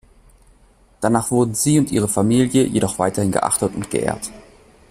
Danach 0.99 1.29
wurden 1.29 1.53
sie 1.53 1.77
und 1.77 1.91
ihre 1.91 2.07
Familie 2.07 2.65
jedoch 2.65 2.97
weiterhin 2.97 3.31
geachtet 3.31 3.75
und 3.75 3.91
geehrt. 3.91 4.31